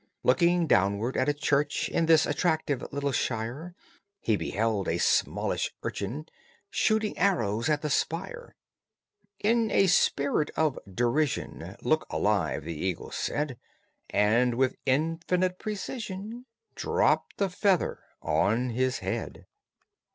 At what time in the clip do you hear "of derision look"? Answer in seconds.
10.57-12.07